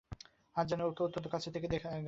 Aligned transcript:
আজ 0.55 0.65
যেন 0.69 0.81
ওকে 0.81 1.01
অত্যন্ত 1.03 1.27
কাছের 1.27 1.51
থেকে 1.53 1.67
দেখা 1.67 1.89
গেল। 1.89 1.99